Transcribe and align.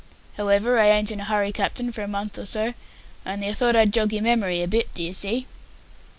However, 0.35 0.79
I 0.79 0.87
ain't 0.87 1.11
in 1.11 1.19
a 1.19 1.25
hurry, 1.25 1.51
Captain, 1.51 1.91
for 1.91 2.01
a 2.01 2.07
month 2.07 2.35
or 2.39 2.47
so; 2.47 2.73
only 3.23 3.49
I 3.49 3.53
thought 3.53 3.75
I'd 3.75 3.93
jog 3.93 4.11
your 4.11 4.23
memory 4.23 4.63
a 4.63 4.67
bit, 4.67 4.91
d 4.95 5.03
ye 5.03 5.13
see." 5.13 5.45